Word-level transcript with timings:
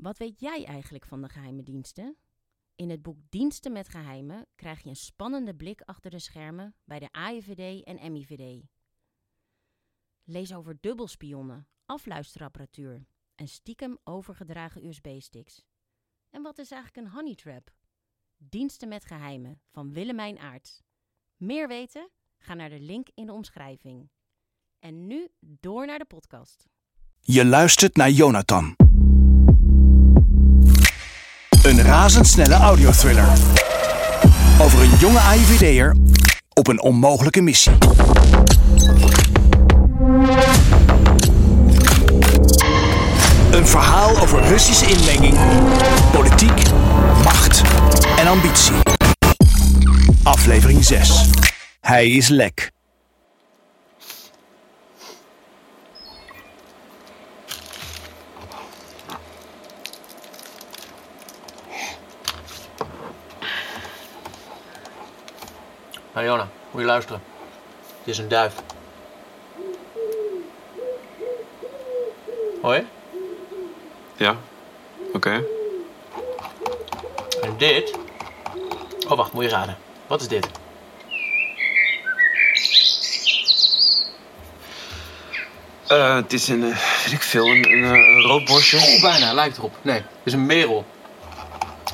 Wat 0.00 0.18
weet 0.18 0.40
jij 0.40 0.64
eigenlijk 0.64 1.06
van 1.06 1.22
de 1.22 1.28
geheime 1.28 1.62
diensten? 1.62 2.16
In 2.74 2.90
het 2.90 3.02
boek 3.02 3.18
Diensten 3.28 3.72
met 3.72 3.88
Geheimen 3.88 4.46
krijg 4.54 4.82
je 4.82 4.88
een 4.88 4.96
spannende 4.96 5.54
blik 5.54 5.80
achter 5.80 6.10
de 6.10 6.18
schermen 6.18 6.74
bij 6.84 6.98
de 6.98 7.12
AIVD 7.12 7.84
en 7.84 8.12
MIVD. 8.12 8.66
Lees 10.24 10.54
over 10.54 10.76
dubbelspionnen, 10.80 11.68
afluisterapparatuur 11.86 13.06
en 13.34 13.48
stiekem 13.48 13.98
overgedragen 14.04 14.84
USB-sticks. 14.84 15.64
En 16.30 16.42
wat 16.42 16.58
is 16.58 16.70
eigenlijk 16.70 17.06
een 17.06 17.12
honey 17.12 17.34
trap? 17.34 17.70
Diensten 18.36 18.88
met 18.88 19.04
Geheimen 19.04 19.60
van 19.70 19.92
Willemijn 19.92 20.38
Aarts. 20.38 20.82
Meer 21.36 21.68
weten? 21.68 22.10
Ga 22.38 22.54
naar 22.54 22.70
de 22.70 22.80
link 22.80 23.08
in 23.14 23.26
de 23.26 23.32
omschrijving. 23.32 24.10
En 24.78 25.06
nu 25.06 25.28
door 25.40 25.86
naar 25.86 25.98
de 25.98 26.04
podcast. 26.04 26.68
Je 27.20 27.44
luistert 27.44 27.96
naar 27.96 28.10
Jonathan. 28.10 28.76
Een 31.62 31.82
razendsnelle 31.82 32.54
audiothriller. 32.54 33.28
Over 34.60 34.80
een 34.82 34.96
jonge 34.98 35.18
AIVD'er 35.18 35.96
op 36.54 36.68
een 36.68 36.80
onmogelijke 36.80 37.40
missie. 37.40 37.72
Een 43.50 43.66
verhaal 43.66 44.18
over 44.18 44.42
Russische 44.42 44.86
inmenging, 44.86 45.38
politiek, 46.12 46.62
macht 47.24 47.62
en 48.18 48.26
ambitie. 48.26 48.74
Aflevering 50.22 50.84
6. 50.84 51.30
Hij 51.80 52.08
is 52.08 52.28
lek. 52.28 52.72
Jona, 66.24 66.48
moet 66.70 66.80
je 66.80 66.86
luisteren. 66.86 67.22
Het 67.98 68.08
is 68.08 68.18
een 68.18 68.28
duif. 68.28 68.54
Hoi? 72.62 72.86
Ja, 74.16 74.36
oké. 75.12 75.44
En 77.42 77.54
dit? 77.58 77.98
Oh 79.08 79.16
wacht, 79.16 79.32
moet 79.32 79.44
je 79.44 79.50
raden. 79.50 79.76
Wat 80.06 80.20
is 80.20 80.28
dit? 80.28 80.48
Eh, 85.86 86.14
het 86.14 86.32
is 86.32 86.48
een, 86.48 86.62
eh, 86.62 86.78
weet 87.04 87.12
ik 87.12 87.22
veel, 87.22 87.46
een, 87.46 87.72
een, 87.72 87.84
eh, 87.84 87.90
een 87.90 88.22
rood 88.22 88.44
borstje. 88.44 88.76
Oh, 88.76 89.00
bijna, 89.00 89.32
lijkt 89.32 89.56
erop. 89.56 89.74
Nee, 89.82 89.96
het 89.96 90.04
is 90.24 90.32
een 90.32 90.46
merel. 90.46 90.84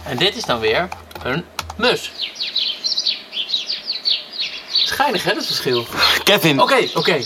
En 0.05 0.17
dit 0.17 0.37
is 0.37 0.45
dan 0.45 0.61
weer 0.61 0.89
een 1.23 1.45
mus. 1.77 2.13
Schijnig 4.87 5.25
hè, 5.25 5.35
dat 5.35 5.47
verschil. 5.47 5.87
Kevin! 6.25 6.61
Oké, 6.61 6.89
oké. 6.95 7.23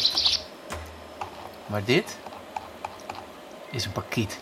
Maar 1.66 1.84
dit 1.84 2.16
is 3.70 3.84
een 3.84 3.92
parkiet. 3.92 4.38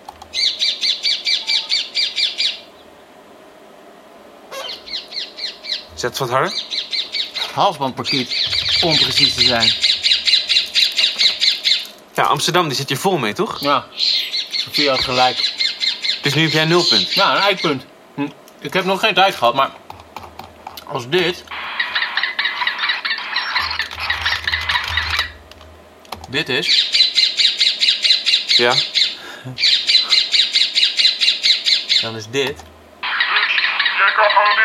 Zet 5.95 6.19
wat 6.19 6.31
harder. 6.31 6.63
Halsbandparkiet, 7.55 8.35
om 8.85 8.97
precies 8.97 9.35
te 9.35 9.43
zijn. 9.43 9.73
Ja, 12.15 12.23
Amsterdam, 12.25 12.69
die 12.69 12.77
zit 12.77 12.89
je 12.89 12.97
vol 12.97 13.19
mee, 13.19 13.33
toch? 13.33 13.61
Ja, 13.61 13.87
Sofie 14.51 14.89
had 14.89 15.05
gelijk. 15.05 15.53
Dus 16.23 16.35
nu 16.35 16.43
heb 16.43 16.53
jij 16.53 16.65
nul 16.65 16.85
punt. 16.85 17.13
Ja, 17.15 17.37
een 17.37 17.43
eikpunt. 17.43 17.85
Hm, 18.15 18.29
Ik 18.61 18.73
heb 18.73 18.85
nog 18.85 19.01
geen 19.01 19.15
tijd 19.15 19.35
gehad, 19.35 19.55
maar 19.55 19.71
als 20.87 21.09
dit. 21.09 21.45
Dit 26.31 26.49
is. 26.49 26.67
Ja. 28.57 28.73
Dan 32.01 32.17
is 32.17 32.27
dit. 32.27 32.65
Jij 33.99 34.13
kan 34.15 34.31
gewoon 34.31 34.59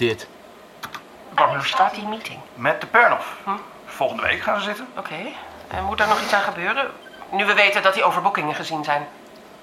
dit. 0.00 0.26
Wanneer 1.34 1.64
staat 1.64 1.94
die 1.94 2.06
meeting? 2.06 2.38
Met 2.54 2.80
de 2.80 2.86
Pernoff. 2.86 3.26
Volgende 3.86 4.22
week 4.22 4.42
gaan 4.42 4.58
ze 4.58 4.64
zitten. 4.64 4.88
Oké. 4.96 5.14
En 5.68 5.84
moet 5.84 5.98
daar 5.98 6.08
nog 6.08 6.22
iets 6.22 6.32
aan 6.32 6.42
gebeuren? 6.42 6.90
Nu 7.30 7.44
we 7.44 7.54
weten 7.54 7.82
dat 7.82 7.94
die 7.94 8.04
overboekingen 8.04 8.54
gezien 8.54 8.84
zijn. 8.84 9.08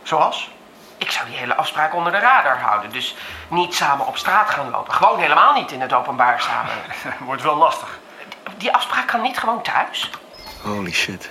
Zoals? 0.03 0.49
Ik 0.97 1.11
zou 1.11 1.27
die 1.27 1.37
hele 1.37 1.55
afspraak 1.55 1.93
onder 1.93 2.11
de 2.11 2.19
radar 2.19 2.59
houden. 2.59 2.91
Dus 2.91 3.15
niet 3.47 3.75
samen 3.75 4.07
op 4.07 4.17
straat 4.17 4.49
gaan 4.49 4.69
lopen. 4.69 4.93
Gewoon 4.93 5.19
helemaal 5.19 5.53
niet 5.53 5.71
in 5.71 5.81
het 5.81 5.93
openbaar 5.93 6.41
samen. 6.41 6.73
Wordt 7.27 7.41
wel 7.41 7.55
lastig. 7.55 7.99
Die 8.57 8.73
afspraak 8.73 9.07
kan 9.07 9.21
niet 9.21 9.37
gewoon 9.37 9.61
thuis. 9.61 10.09
Holy 10.63 10.91
shit. 10.91 11.29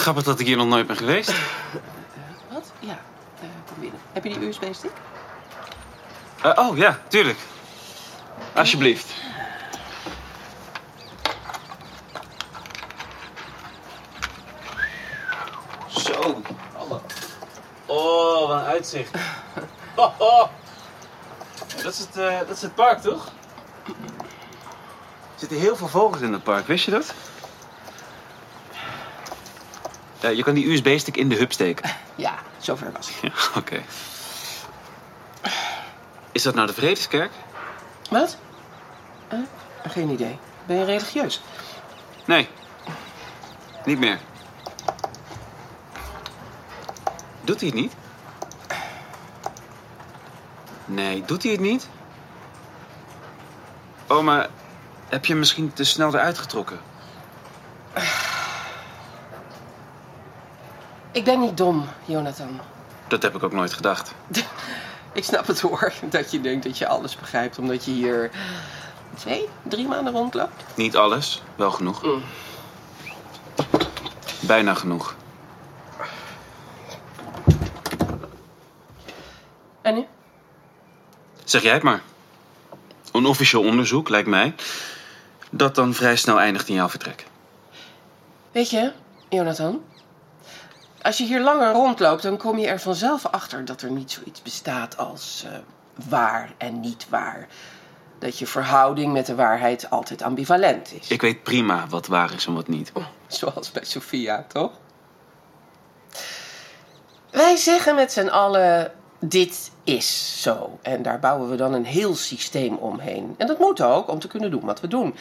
Grappig 0.00 0.24
dat 0.24 0.40
ik 0.40 0.46
hier 0.46 0.56
nog 0.56 0.66
nooit 0.66 0.86
ben 0.86 0.96
geweest. 0.96 1.32
Wat? 2.48 2.72
Ja. 2.78 2.98
eh, 3.40 3.48
kom 3.66 3.76
binnen. 3.80 4.00
Heb 4.12 4.24
je 4.24 4.38
die 4.38 4.48
USB-stick? 4.48 4.90
Eh, 6.42 6.52
oh 6.54 6.76
ja, 6.76 6.98
tuurlijk. 7.08 7.38
Alsjeblieft. 8.54 9.12
Zo. 15.88 16.42
Oh, 17.86 18.48
wat 18.48 18.58
een 18.60 18.66
uitzicht. 18.66 19.14
Oh, 19.94 20.20
oh. 20.20 20.48
Dat, 21.82 21.92
is 21.92 21.98
het, 21.98 22.16
eh, 22.16 22.38
dat 22.38 22.56
is 22.56 22.62
het 22.62 22.74
park, 22.74 23.00
toch? 23.00 23.26
Er 23.86 25.48
zitten 25.48 25.58
heel 25.58 25.76
veel 25.76 25.88
vogels 25.88 26.20
in 26.20 26.32
het 26.32 26.42
park, 26.42 26.66
wist 26.66 26.84
je 26.84 26.90
dat? 26.90 27.14
Ja, 30.20 30.28
je 30.28 30.42
kan 30.42 30.54
die 30.54 30.70
USB-stick 30.72 31.16
in 31.16 31.28
de 31.28 31.36
hub 31.36 31.52
steken. 31.52 31.90
Ja, 32.14 32.34
zover 32.58 32.92
was 32.92 33.08
ik. 33.08 33.14
Ja, 33.22 33.32
oké. 33.56 33.82
Is 36.32 36.42
dat 36.42 36.54
nou 36.54 36.66
de 36.66 36.72
Vredeskerk? 36.72 37.30
Wat? 38.10 38.36
Eh, 39.28 39.38
geen 39.88 40.10
idee. 40.10 40.38
Ben 40.66 40.76
je 40.76 40.84
religieus? 40.84 41.40
Nee. 42.24 42.48
Niet 43.84 43.98
meer. 43.98 44.18
Doet 47.40 47.60
hij 47.60 47.68
het 47.68 47.78
niet? 47.78 47.92
Nee, 50.84 51.22
doet 51.24 51.42
hij 51.42 51.52
het 51.52 51.60
niet? 51.60 51.88
Oh, 54.08 54.22
maar 54.22 54.48
heb 55.08 55.24
je 55.24 55.30
hem 55.30 55.38
misschien 55.38 55.72
te 55.72 55.84
snel 55.84 56.14
eruit 56.14 56.38
getrokken? 56.38 56.80
Ik 61.12 61.24
ben 61.24 61.40
niet 61.40 61.56
dom, 61.56 61.84
Jonathan. 62.04 62.60
Dat 63.08 63.22
heb 63.22 63.34
ik 63.34 63.42
ook 63.42 63.52
nooit 63.52 63.72
gedacht. 63.72 64.14
Ik 65.12 65.24
snap 65.24 65.46
het 65.46 65.60
hoor, 65.60 65.92
dat 66.10 66.30
je 66.30 66.40
denkt 66.40 66.64
dat 66.64 66.78
je 66.78 66.88
alles 66.88 67.16
begrijpt 67.16 67.58
omdat 67.58 67.84
je 67.84 67.90
hier 67.90 68.30
twee, 69.16 69.48
drie 69.62 69.86
maanden 69.86 70.12
rondloopt. 70.12 70.64
Niet 70.74 70.96
alles, 70.96 71.42
wel 71.56 71.70
genoeg. 71.70 72.02
Mm. 72.02 72.22
Bijna 74.40 74.74
genoeg. 74.74 75.14
En 79.82 79.94
nu? 79.94 80.06
Zeg 81.44 81.62
jij 81.62 81.72
het 81.72 81.82
maar. 81.82 82.02
Een 83.12 83.26
officieel 83.26 83.62
onderzoek, 83.62 84.08
lijkt 84.08 84.28
mij, 84.28 84.54
dat 85.50 85.74
dan 85.74 85.94
vrij 85.94 86.16
snel 86.16 86.40
eindigt 86.40 86.68
in 86.68 86.74
jouw 86.74 86.88
vertrek. 86.88 87.26
Weet 88.52 88.70
je, 88.70 88.92
Jonathan, 89.28 89.82
als 91.02 91.18
je 91.18 91.24
hier 91.24 91.40
langer 91.40 91.72
rondloopt, 91.72 92.22
dan 92.22 92.36
kom 92.36 92.58
je 92.58 92.66
er 92.66 92.80
vanzelf 92.80 93.26
achter 93.26 93.64
dat 93.64 93.82
er 93.82 93.90
niet 93.90 94.10
zoiets 94.10 94.42
bestaat 94.42 94.96
als 94.96 95.44
eh, 95.46 95.58
waar 96.08 96.52
en 96.58 96.80
niet 96.80 97.06
waar. 97.08 97.48
dat 98.18 98.38
je 98.38 98.46
verhouding 98.46 99.12
met 99.12 99.26
de 99.26 99.34
waarheid 99.34 99.90
altijd 99.90 100.22
ambivalent 100.22 100.92
is. 100.92 101.08
Ik 101.08 101.20
weet 101.20 101.42
prima 101.42 101.86
wat 101.88 102.06
waar 102.06 102.34
is 102.34 102.46
en 102.46 102.54
wat 102.54 102.68
niet. 102.68 102.92
Zoals 103.26 103.72
bij 103.72 103.84
Sophia, 103.84 104.44
toch? 104.48 104.70
Wij 107.30 107.56
zeggen 107.56 107.94
met 107.94 108.12
z'n 108.12 108.28
allen: 108.28 108.92
dit 109.18 109.70
is 109.84 110.42
zo. 110.42 110.78
En 110.82 111.02
daar 111.02 111.18
bouwen 111.18 111.50
we 111.50 111.56
dan 111.56 111.72
een 111.72 111.84
heel 111.84 112.14
systeem 112.14 112.74
omheen. 112.74 113.34
En 113.38 113.46
dat 113.46 113.58
moet 113.58 113.80
ook 113.80 114.08
om 114.08 114.18
te 114.18 114.28
kunnen 114.28 114.50
doen 114.50 114.64
wat 114.64 114.80
we 114.80 114.88
doen. 114.88 115.14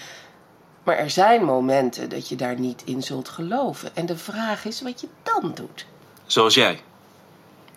Maar 0.83 0.97
er 0.97 1.09
zijn 1.09 1.43
momenten 1.43 2.09
dat 2.09 2.29
je 2.29 2.35
daar 2.35 2.59
niet 2.59 2.81
in 2.85 3.03
zult 3.03 3.29
geloven. 3.29 3.95
En 3.95 4.05
de 4.05 4.17
vraag 4.17 4.65
is 4.65 4.81
wat 4.81 5.01
je 5.01 5.07
dan 5.23 5.51
doet. 5.53 5.85
Zoals 6.25 6.53
jij. 6.53 6.81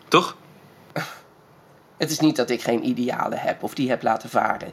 Toch? 0.09 0.37
Het 1.97 2.11
is 2.11 2.19
niet 2.19 2.37
dat 2.37 2.51
ik 2.51 2.63
geen 2.63 2.87
idealen 2.87 3.39
heb 3.39 3.63
of 3.63 3.75
die 3.75 3.89
heb 3.89 4.03
laten 4.03 4.29
varen. 4.29 4.73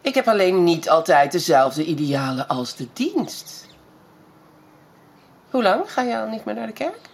Ik 0.00 0.14
heb 0.14 0.28
alleen 0.28 0.64
niet 0.64 0.88
altijd 0.88 1.32
dezelfde 1.32 1.84
idealen 1.84 2.48
als 2.48 2.76
de 2.76 2.88
dienst. 2.92 3.66
Hoe 5.50 5.62
lang 5.62 5.92
ga 5.92 6.02
je 6.02 6.18
al 6.18 6.28
niet 6.28 6.44
meer 6.44 6.54
naar 6.54 6.66
de 6.66 6.72
kerk? 6.72 7.08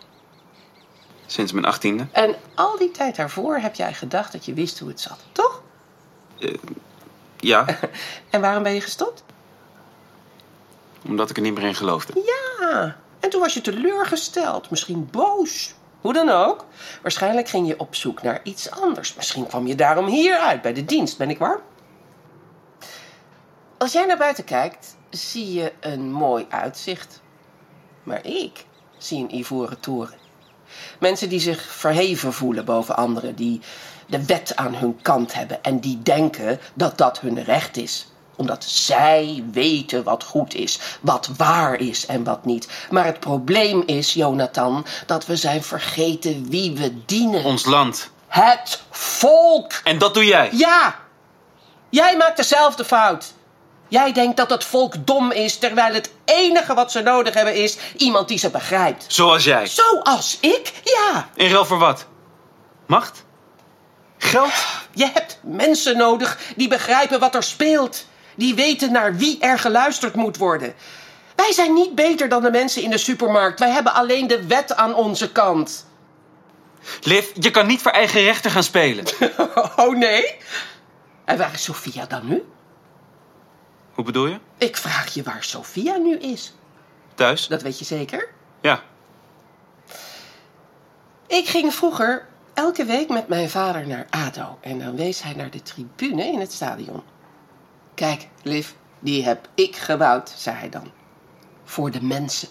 Sinds 1.26 1.52
mijn 1.52 1.64
achttiende. 1.64 2.06
En 2.12 2.34
al 2.54 2.78
die 2.78 2.90
tijd 2.90 3.16
daarvoor 3.16 3.56
heb 3.56 3.74
jij 3.74 3.94
gedacht 3.94 4.32
dat 4.32 4.44
je 4.44 4.54
wist 4.54 4.78
hoe 4.78 4.88
het 4.88 5.00
zat, 5.00 5.18
toch? 5.32 5.62
Ja, 7.36 7.66
En 8.30 8.40
waarom 8.40 8.62
ben 8.62 8.74
je 8.74 8.80
gestopt? 8.80 9.22
Omdat 11.08 11.30
ik 11.30 11.36
er 11.36 11.42
niet 11.42 11.54
meer 11.54 11.64
in 11.64 11.74
geloofde. 11.74 12.22
Ja, 12.24 12.96
en 13.20 13.30
toen 13.30 13.40
was 13.40 13.54
je 13.54 13.60
teleurgesteld, 13.60 14.70
misschien 14.70 15.08
boos. 15.10 15.74
Hoe 16.00 16.12
dan 16.12 16.28
ook. 16.28 16.66
Waarschijnlijk 17.02 17.48
ging 17.48 17.66
je 17.66 17.78
op 17.78 17.94
zoek 17.94 18.22
naar 18.22 18.40
iets 18.42 18.70
anders. 18.70 19.14
Misschien 19.14 19.46
kwam 19.46 19.66
je 19.66 19.74
daarom 19.74 20.06
hier 20.06 20.38
uit 20.38 20.62
bij 20.62 20.72
de 20.72 20.84
dienst, 20.84 21.18
ben 21.18 21.30
ik 21.30 21.38
waar? 21.38 21.60
Als 23.78 23.92
jij 23.92 24.06
naar 24.06 24.16
buiten 24.16 24.44
kijkt, 24.44 24.96
zie 25.10 25.52
je 25.52 25.72
een 25.80 26.12
mooi 26.12 26.46
uitzicht. 26.48 27.22
Maar 28.02 28.26
ik 28.26 28.66
zie 28.98 29.18
een 29.18 29.34
ivoren 29.34 29.80
toren. 29.80 30.18
Mensen 31.00 31.28
die 31.28 31.40
zich 31.40 31.62
verheven 31.62 32.32
voelen 32.32 32.64
boven 32.64 32.96
anderen, 32.96 33.34
die 33.34 33.60
de 34.06 34.24
wet 34.24 34.56
aan 34.56 34.74
hun 34.74 35.02
kant 35.02 35.34
hebben 35.34 35.62
en 35.62 35.80
die 35.80 36.02
denken 36.02 36.60
dat 36.74 36.98
dat 36.98 37.20
hun 37.20 37.44
recht 37.44 37.76
is 37.76 38.13
omdat 38.36 38.64
zij 38.64 39.44
weten 39.52 40.02
wat 40.02 40.25
goed 40.25 40.54
is, 40.54 40.78
wat 41.00 41.31
waar 41.36 41.81
is 41.81 42.06
en 42.06 42.25
wat 42.25 42.44
niet. 42.44 42.69
Maar 42.90 43.04
het 43.04 43.20
probleem 43.20 43.82
is, 43.86 44.12
Jonathan, 44.12 44.86
dat 45.06 45.26
we 45.26 45.36
zijn 45.36 45.62
vergeten 45.62 46.48
wie 46.48 46.72
we 46.72 47.04
dienen. 47.04 47.44
Ons 47.44 47.64
land. 47.64 48.10
Het 48.26 48.82
volk! 48.90 49.72
En 49.84 49.98
dat 49.98 50.14
doe 50.14 50.25
jij. 50.25 50.48
Ja! 50.52 50.94
Jij 51.90 52.16
maakt 52.16 52.36
dezelfde 52.36 52.84
fout. 52.84 53.32
Jij 53.88 54.12
denkt 54.12 54.37
dat 54.37 54.50
het 54.50 54.64
volk 54.64 55.06
dom 55.06 55.30
is, 55.30 55.58
terwijl 55.58 55.94
het 55.94 56.10
enige 56.25 56.75
wat 56.75 56.92
ze 56.92 57.00
nodig 57.00 57.34
hebben 57.34 57.54
is 57.54 57.76
iemand 57.96 58.28
die 58.28 58.38
ze 58.38 58.50
begrijpt. 58.50 59.04
Zoals 59.08 59.44
jij. 59.44 59.66
Zoals 59.66 60.38
ik? 60.40 60.72
Ja. 60.84 61.28
In 61.34 61.50
ruil 61.50 61.64
voor 61.64 61.78
wat? 61.78 62.06
Macht? 62.87 63.25
Geld? 64.19 64.52
Je 64.92 65.10
hebt 65.12 65.38
mensen 65.42 65.96
nodig 65.96 66.38
die 66.56 66.69
begrijpen 66.69 67.20
wat 67.20 67.34
er 67.34 67.42
speelt. 67.42 68.04
Die 68.34 68.54
weten 68.54 68.92
naar 68.92 69.16
wie 69.16 69.38
er 69.40 69.58
geluisterd 69.58 70.14
moet 70.14 70.36
worden. 70.36 70.75
Wij 71.36 71.52
zijn 71.52 71.72
niet 71.72 71.94
beter 71.94 72.28
dan 72.28 72.42
de 72.42 72.50
mensen 72.50 72.82
in 72.82 72.90
de 72.90 72.98
supermarkt. 72.98 73.58
Wij 73.58 73.70
hebben 73.70 73.94
alleen 73.94 74.26
de 74.26 74.46
wet 74.46 74.76
aan 74.76 74.94
onze 74.94 75.32
kant. 75.32 75.86
Liv, 77.02 77.31
je 77.34 77.50
kan 77.50 77.66
niet 77.66 77.82
voor 77.82 77.90
eigen 77.90 78.22
rechter 78.22 78.50
gaan 78.50 78.62
spelen. 78.62 79.04
Oh 79.76 79.96
nee? 79.96 80.36
En 81.25 81.38
waar 81.38 81.52
is 81.52 81.62
Sophia 81.62 82.06
dan 82.06 82.28
nu? 82.28 82.42
Hoe 83.92 84.04
bedoel 84.04 84.26
je? 84.26 84.38
Ik 84.58 84.76
vraag 84.76 85.14
je 85.14 85.22
waar 85.22 85.44
Sophia 85.44 85.96
nu 85.96 86.16
is. 86.16 86.54
Thuis? 87.14 87.46
Dat 87.46 87.62
weet 87.62 87.78
je 87.78 87.84
zeker? 87.84 88.28
Ja. 88.60 88.82
Ik 91.26 91.48
ging 91.48 91.75
vroeger 91.75 92.26
elke 92.54 92.84
week 92.84 93.08
met 93.08 93.28
mijn 93.28 93.50
vader 93.50 93.87
naar 93.87 94.06
ADO. 94.10 94.58
En 94.60 94.78
dan 94.78 94.96
wees 94.96 95.22
hij 95.22 95.34
naar 95.34 95.50
de 95.50 95.62
tribune 95.62 96.25
in 96.25 96.40
het 96.40 96.52
stadion. 96.52 97.02
Kijk, 97.94 98.29
Liv, 98.43 98.69
die 99.00 99.25
heb 99.25 99.49
ik 99.55 99.76
gebouwd, 99.76 100.35
zei 100.37 100.56
hij 100.56 100.69
dan. 100.69 100.91
Voor 101.64 101.91
de 101.91 102.02
mensen. 102.02 102.49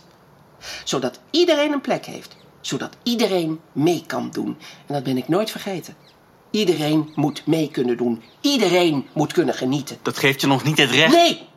Zodat 0.84 1.20
iedereen 1.32 1.72
een 1.72 1.82
plek 1.82 2.06
heeft. 2.06 2.36
Zodat 2.62 2.98
iedereen 3.04 3.60
mee 3.72 4.04
kan 4.08 4.30
doen. 4.32 4.58
En 4.88 4.94
dat 4.94 5.04
ben 5.04 5.18
ik 5.18 5.28
nooit 5.28 5.52
vergeten. 5.52 5.96
Iedereen 6.52 7.12
moet 7.16 7.46
mee 7.46 7.72
kunnen 7.72 7.98
doen. 7.98 8.24
Iedereen 8.42 9.08
moet 9.14 9.34
kunnen 9.34 9.54
genieten. 9.54 9.98
Dat 10.02 10.18
geeft 10.18 10.42
je 10.42 10.48
nog 10.48 10.64
niet 10.64 10.78
het 10.78 10.92
recht. 10.92 11.14
Nee! 11.14 11.48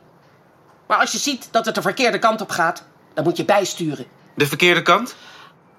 Maar 0.86 0.98
als 0.98 1.12
je 1.12 1.18
ziet 1.18 1.48
dat 1.50 1.66
het 1.66 1.74
de 1.74 1.82
verkeerde 1.82 2.18
kant 2.18 2.40
op 2.40 2.50
gaat, 2.50 2.84
dan 3.14 3.24
moet 3.24 3.36
je 3.36 3.44
bijsturen. 3.44 4.06
De 4.34 4.46
verkeerde 4.46 4.82
kant? 4.82 5.16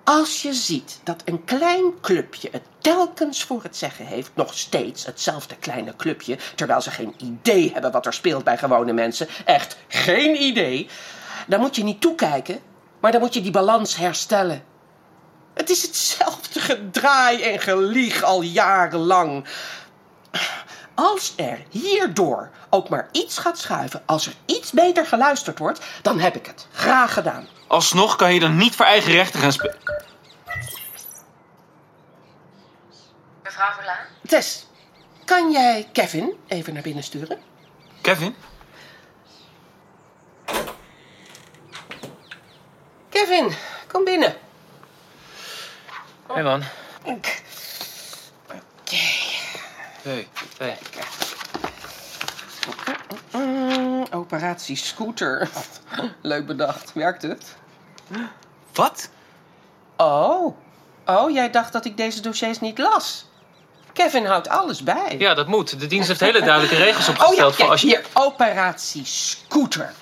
Als 0.10 0.42
je 0.42 0.54
ziet 0.54 1.00
dat 1.04 1.22
een 1.26 1.44
klein 1.44 2.00
clubje 2.02 2.50
het 2.52 2.64
telkens 2.78 3.44
voor 3.44 3.64
het 3.64 3.78
zeggen 3.78 4.06
heeft, 4.06 4.32
nog 4.34 4.54
steeds 4.54 5.06
hetzelfde 5.06 5.56
kleine 5.56 5.96
clubje, 5.96 6.38
terwijl 6.56 6.82
ze 6.82 6.92
geen 6.92 7.14
idee 7.18 7.72
hebben 7.74 7.92
wat 7.92 8.06
er 8.06 8.14
speelt 8.14 8.44
bij 8.44 8.58
gewone 8.58 8.94
mensen, 8.94 9.28
echt 9.46 9.78
geen 9.88 10.42
idee, 10.42 10.90
dan 11.48 11.60
moet 11.60 11.76
je 11.76 11.84
niet 11.84 12.02
toekijken, 12.02 12.60
maar 13.00 13.12
dan 13.12 13.22
moet 13.22 13.34
je 13.34 13.42
die 13.42 13.52
balans 13.52 13.96
herstellen. 13.96 14.64
Het 15.54 15.70
is 15.70 15.82
hetzelfde 15.82 16.60
gedraai 16.60 17.42
en 17.42 17.60
gelieg 17.60 18.24
al 18.24 18.42
jarenlang. 18.42 19.48
Als 20.94 21.34
er 21.36 21.60
hierdoor 21.70 22.50
ook 22.70 22.90
maar 22.90 23.10
iets 23.12 23.38
gaat 23.38 23.58
schuiven, 23.58 24.02
als 24.06 24.28
er 24.28 24.34
iets 24.46 24.72
beter 24.72 25.06
geluisterd 25.06 25.60
wordt, 25.60 25.80
dan 26.02 26.20
heb 26.20 26.36
ik 26.36 26.46
het 26.46 26.68
graag 26.72 27.14
gedaan. 27.14 27.48
Alsnog 27.68 28.16
kan 28.16 28.34
je 28.34 28.40
dan 28.40 28.58
niet 28.58 28.76
voor 28.76 28.86
eigen 28.86 29.12
rechter 29.12 29.40
gaan 29.40 29.52
spelen. 29.52 29.76
Mevrouw 33.44 33.74
Verlaan? 33.74 34.06
Tess, 34.28 34.68
kan 35.26 35.52
jij 35.52 35.90
Kevin 35.94 36.38
even 36.48 36.74
naar 36.74 36.84
binnen 36.84 37.04
sturen? 37.04 37.40
Kevin? 38.02 38.36
Kevin, 43.10 43.54
kom 43.88 44.04
binnen. 44.04 44.36
Hé 46.34 46.44
man. 46.44 46.64
Oké. 47.04 47.30
Hey, 50.02 50.28
hey. 50.58 50.78
Mm, 53.32 54.06
operatie 54.12 54.76
Scooter. 54.76 55.50
Leuk 56.22 56.46
bedacht. 56.46 56.94
Werkt 56.94 57.22
het? 57.22 57.56
Wat? 58.74 59.10
Oh. 59.98 60.56
Oh, 61.06 61.32
jij 61.32 61.50
dacht 61.50 61.74
dat 61.74 61.86
ik 61.86 61.98
deze 61.98 62.22
dossiers 62.22 62.60
niet 62.60 62.78
las. 62.78 63.26
Kevin 63.94 64.26
houdt 64.26 64.50
alles 64.50 64.84
bij. 64.84 65.16
Ja, 65.18 65.34
dat 65.34 65.48
moet. 65.48 65.80
De 65.80 65.88
dienst 65.88 66.08
heeft 66.08 66.20
hele 66.20 66.42
duidelijke 66.42 66.76
regels 66.76 67.10
Oh 67.10 67.16
ja, 67.16 67.24
opgesteld 67.24 67.56
voor 67.56 67.70
als 67.70 67.82
je... 67.82 67.88
hier. 67.88 68.06
Operatie 68.14 69.06
Scooter. 69.06 69.94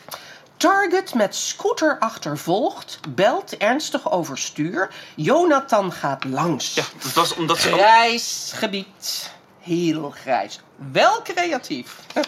Target 0.57 1.13
met 1.13 1.35
scooter 1.35 1.99
achtervolgt, 1.99 2.99
belt 3.09 3.57
ernstig 3.57 4.11
overstuur. 4.11 4.89
Jonathan 5.15 5.91
gaat 5.91 6.23
langs. 6.23 6.73
Ja, 6.73 6.83
dat 7.01 7.13
was 7.13 7.35
omdat 7.35 7.57
ze... 7.57 7.71
Grijs 7.71 8.51
gebied. 8.55 9.31
Heel 9.59 10.09
grijs. 10.09 10.59
Wel 10.91 11.21
creatief. 11.21 11.95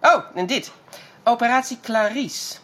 Oh, 0.00 0.24
en 0.34 0.46
dit. 0.46 0.70
Operatie 1.24 1.78
Clarice. 1.82 2.54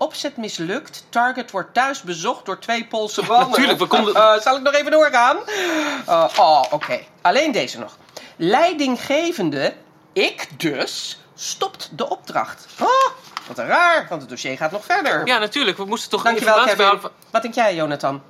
Opzet 0.00 0.36
mislukt. 0.36 1.04
Target 1.08 1.50
wordt 1.50 1.74
thuis 1.74 2.02
bezocht 2.02 2.44
door 2.44 2.58
twee 2.58 2.86
Poolse 2.86 3.22
mannen. 3.28 3.48
natuurlijk, 3.50 3.78
we 3.78 3.86
konden- 3.86 4.14
Eh, 4.14 4.38
zal 4.40 4.56
ik 4.56 4.62
nog 4.62 4.74
even 4.74 4.90
doorgaan? 4.90 5.36
Eh, 6.06 6.24
oh, 6.38 6.62
oké. 6.70 7.00
Alleen 7.22 7.52
deze 7.52 7.78
nog. 7.78 7.96
Leidinggevende, 8.36 9.74
ik 10.12 10.48
dus, 10.60 11.20
stopt 11.34 11.88
de 11.92 12.08
opdracht. 12.08 12.66
Oh, 12.80 12.88
wat 13.46 13.58
raar, 13.58 14.06
want 14.08 14.20
het 14.20 14.30
dossier 14.30 14.56
gaat 14.56 14.70
nog 14.70 14.84
verder. 14.84 15.26
Ja, 15.26 15.38
natuurlijk. 15.38 15.76
We 15.76 15.84
moesten 15.84 16.10
toch 16.10 16.22
Dankjewel, 16.22 16.64
Kevin. 16.64 17.00
Wat 17.30 17.42
denk 17.42 17.54
jij, 17.54 17.74
Jonathan? 17.74 18.22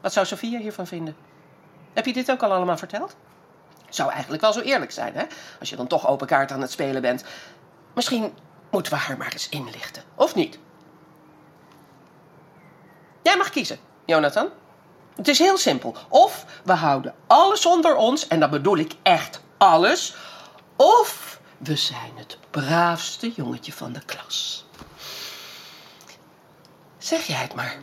Wat 0.00 0.12
zou 0.12 0.26
Sophia 0.26 0.58
hiervan 0.58 0.86
vinden? 0.86 1.16
Heb 1.94 2.06
je 2.06 2.12
dit 2.12 2.30
ook 2.30 2.42
al 2.42 2.52
allemaal 2.52 2.76
verteld? 2.76 3.16
Zou 3.88 4.10
eigenlijk 4.10 4.42
wel 4.42 4.52
zo 4.52 4.60
eerlijk 4.60 4.92
zijn, 4.92 5.14
hè? 5.14 5.24
Als 5.60 5.70
je 5.70 5.76
dan 5.76 5.86
toch 5.86 6.08
open 6.08 6.26
kaart 6.26 6.52
aan 6.52 6.60
het 6.60 6.70
spelen 6.70 7.02
bent. 7.02 7.24
Misschien 7.94 8.34
moeten 8.70 8.92
we 8.92 8.98
haar 8.98 9.16
maar 9.16 9.32
eens 9.32 9.48
inlichten. 9.48 10.02
Of 10.14 10.34
niet? 10.34 10.58
Jij 13.28 13.36
mag 13.36 13.50
kiezen, 13.50 13.78
Jonathan. 14.04 14.48
Het 15.16 15.28
is 15.28 15.38
heel 15.38 15.58
simpel. 15.58 15.96
Of 16.08 16.44
we 16.64 16.72
houden 16.72 17.14
alles 17.26 17.66
onder 17.66 17.96
ons, 17.96 18.28
en 18.28 18.40
dan 18.40 18.50
bedoel 18.50 18.76
ik 18.76 18.92
echt 19.02 19.40
alles. 19.58 20.16
Of 20.76 21.40
we 21.58 21.76
zijn 21.76 22.12
het 22.14 22.38
braafste 22.50 23.32
jongetje 23.32 23.72
van 23.72 23.92
de 23.92 24.00
klas. 24.04 24.66
Zeg 26.98 27.26
jij 27.26 27.36
het 27.36 27.54
maar. 27.54 27.76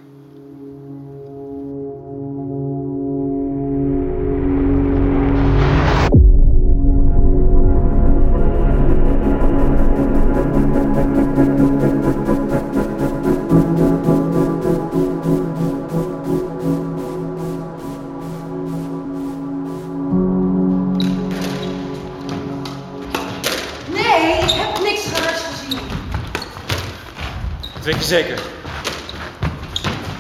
Weet 27.86 27.96
je 27.96 28.04
zeker. 28.04 28.40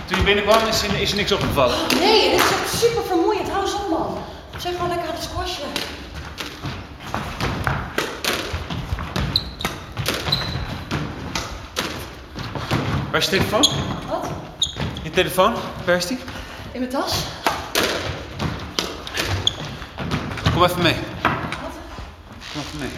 Toen 0.05 0.17
je 0.17 0.23
binnenkwam 0.23 0.67
is, 0.67 0.81
er- 0.83 1.01
is 1.01 1.09
er 1.11 1.15
niks 1.17 1.31
opgevallen. 1.31 1.77
Nee, 1.99 2.29
dit 2.29 2.39
is 2.39 2.51
echt 2.51 2.73
super 2.79 3.03
vermoeiend. 3.03 3.49
Hou 3.49 3.63
eens 3.63 3.73
op, 3.73 3.89
man. 3.89 4.17
Zeg 4.57 4.71
gewoon 4.73 4.87
lekker 4.89 5.07
aan 5.07 5.15
het 5.15 5.23
squashen. 5.23 5.67
Waar 13.11 13.21
is 13.21 13.25
je 13.25 13.31
telefoon? 13.37 13.65
Wat? 14.09 14.29
Je 15.03 15.09
telefoon? 15.09 15.53
Waar 15.85 15.95
is 15.95 16.05
die? 16.07 16.17
In 16.71 16.79
mijn 16.79 16.91
tas? 16.91 17.23
Kom 20.53 20.63
even 20.63 20.81
mee. 20.81 20.95
Kom 22.53 22.61
even 22.61 22.79
mee. 22.79 22.89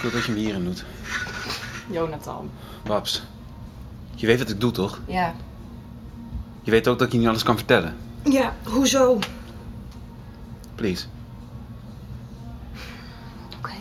Ik 0.00 0.06
wil 0.06 0.14
dat 0.14 0.24
je 0.24 0.32
me 0.32 0.38
hierin 0.38 0.64
doet. 0.64 0.84
Jonathan. 1.90 2.50
Babs, 2.84 3.22
je 4.14 4.26
weet 4.26 4.38
wat 4.38 4.48
ik 4.48 4.60
doe, 4.60 4.70
toch? 4.72 5.00
Ja. 5.06 5.34
Je 6.62 6.70
weet 6.70 6.88
ook 6.88 6.98
dat 6.98 7.06
ik 7.06 7.12
je 7.12 7.18
niet 7.18 7.28
alles 7.28 7.42
kan 7.42 7.56
vertellen. 7.56 7.96
Ja, 8.24 8.54
hoezo? 8.64 9.18
Please. 10.74 11.06
Oké. 13.58 13.72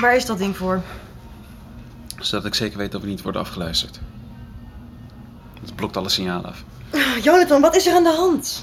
Waar 0.00 0.16
is 0.16 0.26
dat 0.26 0.38
ding 0.38 0.56
voor? 0.56 0.82
Zodat 2.18 2.46
ik 2.46 2.54
zeker 2.54 2.78
weet 2.78 2.92
dat 2.92 3.00
we 3.00 3.06
niet 3.06 3.22
worden 3.22 3.40
afgeluisterd. 3.40 4.00
Blokt 5.76 5.96
alle 5.96 6.08
signalen 6.08 6.44
af. 6.44 6.64
Jonathan, 7.22 7.60
wat 7.60 7.76
is 7.76 7.86
er 7.86 7.94
aan 7.94 8.02
de 8.02 8.14
hand? 8.14 8.62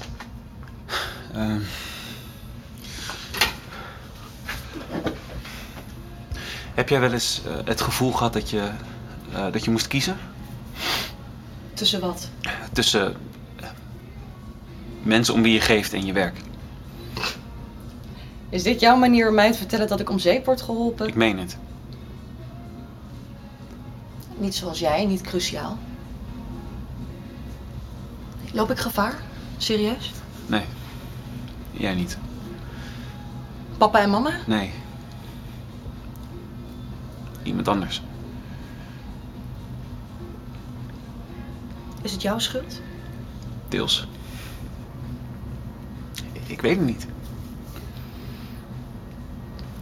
Ehm. 1.34 1.60
heb 6.74 6.88
jij 6.88 7.00
wel 7.00 7.12
eens 7.12 7.42
eh, 7.46 7.52
het 7.64 7.80
gevoel 7.80 8.12
gehad 8.12 8.32
dat 8.32 8.50
je, 8.50 8.70
eh, 9.32 9.52
dat 9.52 9.64
je 9.64 9.70
moest 9.70 9.86
kiezen? 9.86 10.16
Tussen 11.74 12.00
wat? 12.00 12.28
Tussen 12.72 13.16
eh, 13.60 13.68
mensen 15.02 15.34
om 15.34 15.42
wie 15.42 15.52
je 15.52 15.60
geeft 15.60 15.92
en 15.92 16.06
je 16.06 16.12
werk. 16.12 16.36
Is 18.48 18.62
dit 18.62 18.80
jouw 18.80 18.96
manier 18.96 19.28
om 19.28 19.34
mij 19.34 19.52
te 19.52 19.58
vertellen 19.58 19.88
dat 19.88 20.00
ik 20.00 20.10
om 20.10 20.18
zeep 20.18 20.44
word 20.44 20.62
geholpen? 20.62 21.08
Ik 21.08 21.14
meen 21.14 21.38
het. 21.38 21.56
Niet 24.36 24.54
zoals 24.54 24.78
jij, 24.78 25.06
niet 25.06 25.20
cruciaal. 25.20 25.78
Loop 28.54 28.70
ik 28.70 28.78
gevaar? 28.78 29.14
Serieus? 29.56 30.12
Nee. 30.46 30.64
Jij 31.70 31.94
niet. 31.94 32.18
Papa 33.78 34.00
en 34.00 34.10
mama? 34.10 34.30
Nee. 34.46 34.72
Iemand 37.42 37.68
anders. 37.68 38.02
Is 42.02 42.12
het 42.12 42.22
jouw 42.22 42.38
schuld? 42.38 42.80
Deels. 43.68 44.06
Ik 46.46 46.60
weet 46.60 46.76
het 46.76 46.86
niet. 46.86 47.06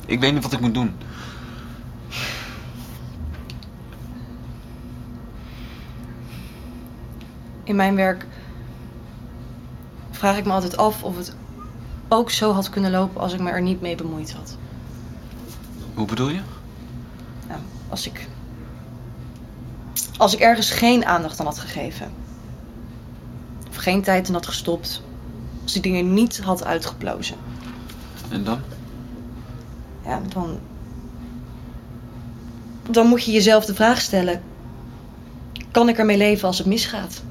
Ik 0.06 0.20
weet 0.20 0.32
niet 0.32 0.42
wat 0.42 0.52
ik 0.52 0.60
moet 0.60 0.74
doen. 0.74 0.96
In 7.64 7.76
mijn 7.76 7.94
werk 7.94 8.26
vraag 10.22 10.36
ik 10.36 10.44
me 10.44 10.52
altijd 10.52 10.76
af 10.76 11.02
of 11.02 11.16
het 11.16 11.34
ook 12.08 12.30
zo 12.30 12.52
had 12.52 12.70
kunnen 12.70 12.90
lopen 12.90 13.20
als 13.20 13.32
ik 13.32 13.40
me 13.40 13.50
er 13.50 13.62
niet 13.62 13.80
mee 13.80 13.96
bemoeid 13.96 14.32
had. 14.32 14.56
Hoe 15.94 16.06
bedoel 16.06 16.28
je? 16.28 16.40
Nou, 17.48 17.60
als 17.88 18.06
ik. 18.06 18.28
Als 20.16 20.34
ik 20.34 20.40
ergens 20.40 20.70
geen 20.70 21.04
aandacht 21.04 21.40
aan 21.40 21.46
had 21.46 21.58
gegeven. 21.58 22.12
Of 23.68 23.76
geen 23.76 24.02
tijd 24.02 24.28
in 24.28 24.34
had 24.34 24.46
gestopt. 24.46 25.02
Als 25.62 25.72
die 25.72 25.82
dingen 25.82 26.14
niet 26.14 26.40
had 26.40 26.64
uitgeplozen. 26.64 27.36
En 28.28 28.44
dan? 28.44 28.60
Ja, 30.04 30.20
dan. 30.28 30.58
Dan 32.90 33.06
moet 33.06 33.24
je 33.24 33.32
jezelf 33.32 33.64
de 33.64 33.74
vraag 33.74 34.00
stellen: 34.00 34.42
kan 35.70 35.88
ik 35.88 35.98
ermee 35.98 36.16
leven 36.16 36.48
als 36.48 36.58
het 36.58 36.66
misgaat? 36.66 37.22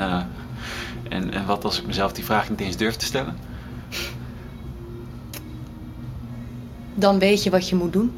En, 0.00 0.10
eh, 0.10 0.22
en, 1.08 1.32
en 1.32 1.46
wat 1.46 1.64
als 1.64 1.78
ik 1.78 1.86
mezelf 1.86 2.12
die 2.12 2.24
vraag 2.24 2.50
niet 2.50 2.60
eens 2.60 2.76
durf 2.76 2.96
te 2.96 3.04
stellen? 3.04 3.36
Dan 6.94 7.18
weet 7.18 7.42
je 7.42 7.50
wat 7.50 7.68
je 7.68 7.76
moet 7.76 7.92
doen. 7.92 8.12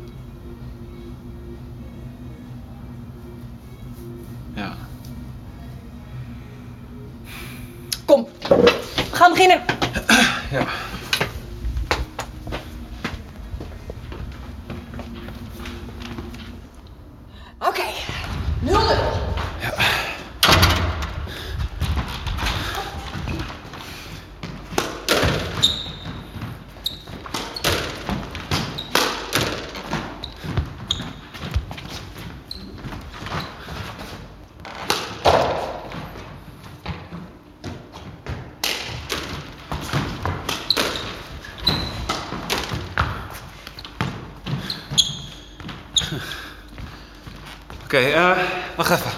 Oké, 47.85 47.99
eh, 47.99 48.39
wacht 48.77 48.91
even. 48.91 49.11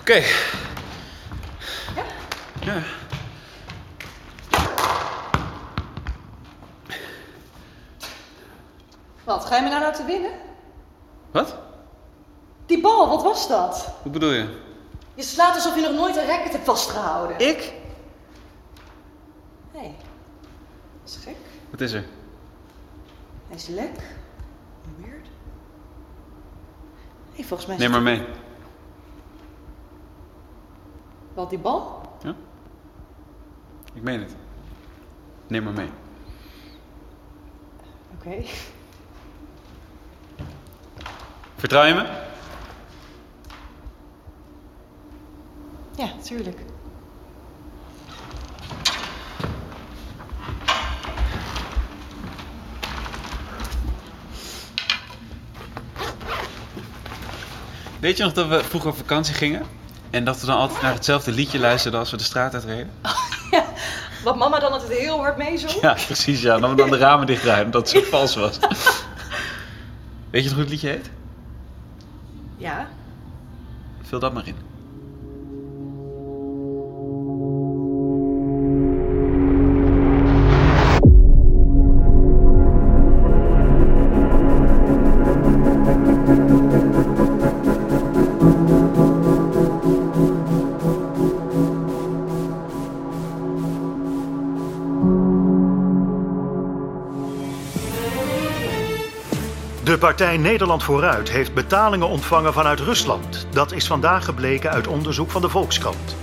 Oké. 0.00 0.22
Ja? 2.60 2.82
Wat, 9.24 9.44
ga 9.44 9.56
je 9.56 9.62
me 9.62 9.68
nou 9.68 9.80
laten 9.80 10.06
winnen? 10.06 10.30
Wat? 11.30 11.56
Die 12.66 12.80
bal, 12.80 13.08
wat 13.08 13.22
was 13.22 13.48
dat? 13.48 13.94
Hoe 14.02 14.12
bedoel 14.12 14.32
je? 14.32 14.66
Je 15.18 15.24
slaat 15.24 15.54
alsof 15.54 15.74
je 15.74 15.80
nog 15.80 15.92
nooit 15.92 16.16
een 16.16 16.26
racket 16.26 16.52
hebt 16.52 16.64
vastgehouden. 16.64 17.38
Ik? 17.38 17.72
Hé, 19.72 19.78
hey, 19.78 19.94
dat 21.02 21.10
is 21.10 21.16
gek. 21.16 21.36
Wat 21.70 21.80
is 21.80 21.92
er? 21.92 22.04
Hij 23.46 23.56
is 23.56 23.66
lek. 23.66 23.96
Weird. 24.96 25.26
Hé, 27.32 27.42
volgens 27.42 27.68
mij 27.68 27.76
Neem 27.76 27.90
maar 27.90 28.02
mee. 28.02 28.26
Wat, 31.34 31.50
die 31.50 31.58
bal? 31.58 32.02
Ja? 32.22 32.34
Ik 33.94 34.02
meen 34.02 34.20
het. 34.20 34.34
Neem 35.46 35.64
maar 35.64 35.72
mee. 35.72 35.90
Oké. 38.14 38.42
Vertrouw 41.56 41.84
je 41.84 41.94
me? 41.94 42.27
Ja, 45.98 46.08
tuurlijk. 46.22 46.58
Weet 58.00 58.16
je 58.16 58.22
nog 58.22 58.32
dat 58.32 58.48
we 58.48 58.64
vroeger 58.64 58.90
op 58.90 58.96
vakantie 58.96 59.34
gingen? 59.34 59.66
En 60.10 60.24
dat 60.24 60.40
we 60.40 60.46
dan 60.46 60.58
altijd 60.58 60.82
naar 60.82 60.94
hetzelfde 60.94 61.32
liedje 61.32 61.58
luisterden 61.58 62.00
als 62.00 62.10
we 62.10 62.16
de 62.16 62.22
straat 62.22 62.54
uitreden? 62.54 62.90
Wat 64.24 64.36
mama 64.36 64.58
dan 64.58 64.72
altijd 64.72 64.98
heel 64.98 65.18
hard 65.18 65.36
meezong? 65.36 65.80
Ja, 65.80 65.92
precies 65.92 66.42
ja. 66.42 66.58
Dat 66.58 66.70
we 66.70 66.76
dan 66.76 66.90
de 66.90 66.96
ramen 66.96 67.26
dichtdraaien 67.26 67.64
omdat 67.64 67.92
het 67.92 68.04
zo 68.04 68.08
vals 68.10 68.36
was. 68.36 68.58
Weet 70.30 70.42
je 70.42 70.48
nog 70.48 70.52
hoe 70.52 70.60
het 70.60 70.68
liedje 70.68 70.88
heet? 70.88 71.10
Ja? 72.56 72.88
Vul 74.02 74.18
dat 74.18 74.32
maar 74.32 74.46
in. 74.46 74.67
Partij 100.18 100.38
Nederland 100.38 100.82
Vooruit 100.82 101.30
heeft 101.30 101.54
betalingen 101.54 102.08
ontvangen 102.08 102.52
vanuit 102.52 102.80
Rusland. 102.80 103.46
Dat 103.50 103.72
is 103.72 103.86
vandaag 103.86 104.24
gebleken 104.24 104.70
uit 104.70 104.86
onderzoek 104.86 105.30
van 105.30 105.42
de 105.42 105.48
Volkskrant. 105.48 106.16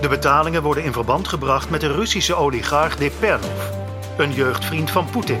De 0.00 0.08
betalingen 0.08 0.62
worden 0.62 0.84
in 0.84 0.92
verband 0.92 1.28
gebracht 1.28 1.70
met 1.70 1.80
de 1.80 1.92
Russische 1.92 2.34
oligarch 2.34 2.96
Depernov, 2.96 3.70
een 4.16 4.32
jeugdvriend 4.32 4.90
van 4.90 5.10
Poetin. 5.10 5.40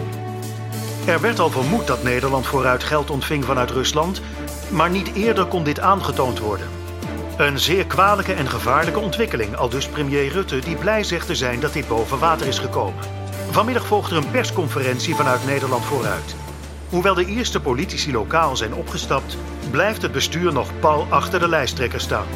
Er 1.06 1.20
werd 1.20 1.38
al 1.38 1.50
vermoed 1.50 1.86
dat 1.86 2.02
Nederland 2.02 2.46
Vooruit 2.46 2.84
geld 2.84 3.10
ontving 3.10 3.44
vanuit 3.44 3.70
Rusland, 3.70 4.20
maar 4.70 4.90
niet 4.90 5.14
eerder 5.14 5.46
kon 5.46 5.64
dit 5.64 5.80
aangetoond 5.80 6.38
worden. 6.38 6.66
Een 7.36 7.58
zeer 7.58 7.86
kwalijke 7.86 8.32
en 8.32 8.48
gevaarlijke 8.48 9.00
ontwikkeling, 9.00 9.56
al 9.56 9.68
dus 9.68 9.88
premier 9.88 10.28
Rutte, 10.28 10.58
die 10.58 10.76
blij 10.76 11.04
zegt 11.04 11.26
te 11.26 11.34
zijn 11.34 11.60
dat 11.60 11.72
dit 11.72 11.88
boven 11.88 12.18
water 12.18 12.46
is 12.46 12.58
gekomen. 12.58 13.04
Vanmiddag 13.50 13.86
volgt 13.86 14.10
er 14.10 14.16
een 14.16 14.30
persconferentie 14.30 15.14
vanuit 15.14 15.46
Nederland 15.46 15.84
Vooruit. 15.84 16.47
Hoewel 16.90 17.14
de 17.14 17.26
eerste 17.26 17.60
politici 17.60 18.12
lokaal 18.12 18.56
zijn 18.56 18.74
opgestapt, 18.74 19.36
blijft 19.70 20.02
het 20.02 20.12
bestuur 20.12 20.52
nog 20.52 20.78
pal 20.80 21.06
achter 21.08 21.40
de 21.40 21.48
lijsttrekker 21.48 22.00
staan. 22.00 22.26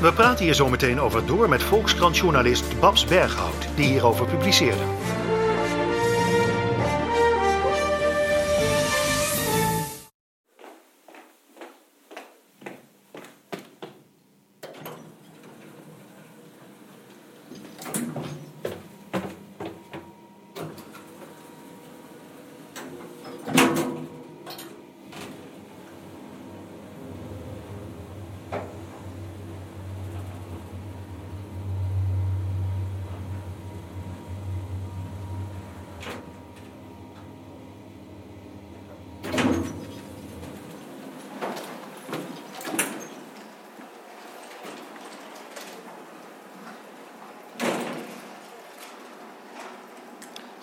We 0.00 0.12
praten 0.12 0.44
hier 0.44 0.54
zo 0.54 0.68
meteen 0.68 1.00
over 1.00 1.26
door 1.26 1.48
met 1.48 1.62
Volkskrant-journalist 1.62 2.80
Babs 2.80 3.04
Berghout, 3.04 3.68
die 3.74 3.86
hierover 3.86 4.26
publiceerde. 4.26 4.82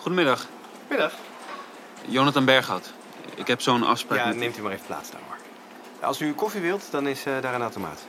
Goedemiddag. 0.06 0.46
Middag. 0.88 1.12
Jonathan 2.04 2.44
Berghout. 2.44 2.92
Ik 3.34 3.46
heb 3.46 3.60
zo'n 3.60 3.82
afspraak 3.82 4.18
Ja, 4.18 4.26
met... 4.26 4.36
neemt 4.36 4.58
u 4.58 4.62
maar 4.62 4.72
even 4.72 4.86
plaats 4.86 5.10
daar 5.10 5.20
hoor. 5.26 5.36
Als 6.08 6.20
u 6.20 6.34
koffie 6.34 6.60
wilt, 6.60 6.90
dan 6.90 7.06
is 7.06 7.24
eh, 7.26 7.32
daar 7.40 7.54
een 7.54 7.60
automaat. 7.60 8.00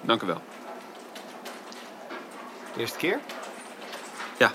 Dank 0.00 0.22
u 0.22 0.26
wel. 0.26 0.42
Eerste 2.76 2.98
keer? 2.98 3.20
Ja. 4.38 4.50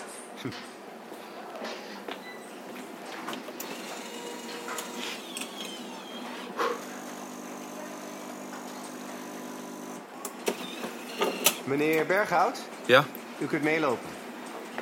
Meneer 11.63 12.05
Berghout, 12.05 12.59
Ja? 12.85 13.03
u 13.39 13.45
kunt 13.45 13.63
meelopen. 13.63 14.09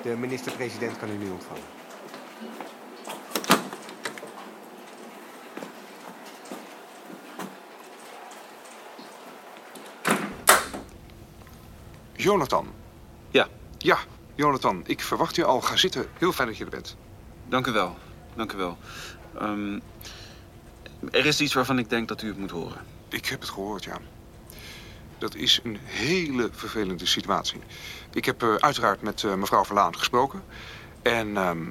De 0.03 0.15
minister-president 0.15 0.97
kan 0.97 1.09
u 1.09 1.17
nu 1.17 1.29
ontvangen. 1.29 1.63
Jonathan. 12.13 12.67
Ja. 13.29 13.47
Ja, 13.77 13.97
Jonathan, 14.35 14.83
ik 14.85 15.01
verwacht 15.01 15.35
je 15.35 15.43
al. 15.45 15.61
Ga 15.61 15.75
zitten. 15.75 16.05
Heel 16.17 16.31
fijn 16.31 16.47
dat 16.47 16.57
je 16.57 16.63
er 16.63 16.69
bent. 16.69 16.95
Dank 17.47 17.67
u 17.67 17.71
wel. 17.71 17.97
Dank 18.35 18.53
u 18.53 18.57
wel. 18.57 18.77
Ehm, 19.37 19.79
er 21.11 21.25
is 21.25 21.41
iets 21.41 21.53
waarvan 21.53 21.79
ik 21.79 21.89
denk 21.89 22.07
dat 22.07 22.21
u 22.21 22.27
het 22.27 22.37
moet 22.37 22.51
horen. 22.51 22.81
Ik 23.09 23.25
heb 23.25 23.39
het 23.39 23.49
gehoord, 23.49 23.83
ja. 23.83 23.99
Dat 25.19 25.35
is 25.35 25.59
een 25.63 25.77
hele 25.83 26.49
vervelende 26.51 27.05
situatie. 27.05 27.59
Ik 28.13 28.25
heb 28.25 28.43
eh, 28.43 28.55
uiteraard 28.55 29.01
met 29.01 29.23
eh, 29.23 29.33
mevrouw 29.33 29.65
Verlaan 29.65 29.97
gesproken. 29.97 30.43
En 31.01 31.37
ehm, 31.37 31.67